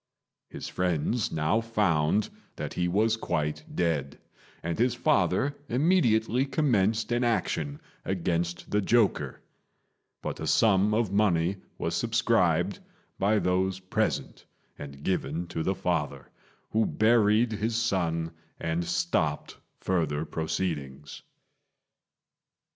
[0.49, 4.17] His friends now found that he was quite dead,
[4.63, 9.41] and his father immediately commenced an action against the joker;
[10.23, 12.79] but a sum of money was subscribed
[13.19, 14.43] by those present
[14.75, 16.31] and given to the father,
[16.71, 21.21] who buried his son and stopped further proceedings.